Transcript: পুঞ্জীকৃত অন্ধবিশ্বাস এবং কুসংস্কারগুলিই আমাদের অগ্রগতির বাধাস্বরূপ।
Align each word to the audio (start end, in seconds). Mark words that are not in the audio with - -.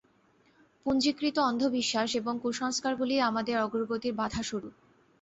পুঞ্জীকৃত 0.85 1.37
অন্ধবিশ্বাস 1.41 2.09
এবং 2.15 2.33
কুসংস্কারগুলিই 2.43 3.25
আমাদের 3.29 3.55
অগ্রগতির 3.57 4.13
বাধাস্বরূপ। 4.13 4.73